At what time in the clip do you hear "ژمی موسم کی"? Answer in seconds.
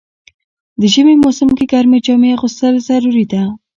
0.93-1.65